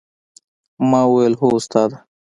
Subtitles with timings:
[0.89, 1.97] ما وويل هو استاده.